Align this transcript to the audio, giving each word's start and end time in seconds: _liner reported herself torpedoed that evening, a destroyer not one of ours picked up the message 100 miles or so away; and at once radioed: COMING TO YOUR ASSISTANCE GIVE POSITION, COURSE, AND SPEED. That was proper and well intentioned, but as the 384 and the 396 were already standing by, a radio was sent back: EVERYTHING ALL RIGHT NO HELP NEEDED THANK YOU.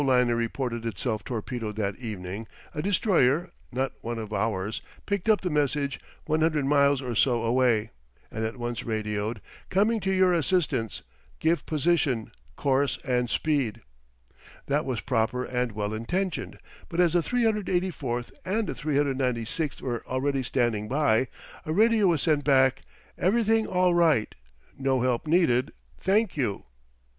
_liner 0.03 0.35
reported 0.35 0.83
herself 0.83 1.23
torpedoed 1.23 1.75
that 1.75 1.95
evening, 1.97 2.47
a 2.73 2.81
destroyer 2.81 3.51
not 3.71 3.91
one 4.01 4.17
of 4.17 4.33
ours 4.33 4.81
picked 5.05 5.29
up 5.29 5.41
the 5.41 5.49
message 5.51 5.99
100 6.25 6.65
miles 6.65 7.03
or 7.03 7.13
so 7.13 7.43
away; 7.43 7.91
and 8.31 8.43
at 8.43 8.57
once 8.57 8.81
radioed: 8.83 9.39
COMING 9.69 9.99
TO 9.99 10.09
YOUR 10.11 10.33
ASSISTANCE 10.33 11.03
GIVE 11.39 11.67
POSITION, 11.67 12.31
COURSE, 12.55 12.97
AND 13.05 13.29
SPEED. 13.29 13.81
That 14.65 14.85
was 14.85 15.01
proper 15.01 15.43
and 15.45 15.73
well 15.73 15.93
intentioned, 15.93 16.57
but 16.89 16.99
as 16.99 17.13
the 17.13 17.21
384 17.21 18.23
and 18.43 18.65
the 18.65 18.73
396 18.73 19.83
were 19.83 20.01
already 20.07 20.41
standing 20.41 20.87
by, 20.87 21.27
a 21.63 21.71
radio 21.73 22.07
was 22.07 22.23
sent 22.23 22.43
back: 22.43 22.81
EVERYTHING 23.19 23.67
ALL 23.67 23.93
RIGHT 23.93 24.33
NO 24.79 25.01
HELP 25.03 25.27
NEEDED 25.27 25.71
THANK 25.99 26.35
YOU. 26.37 26.65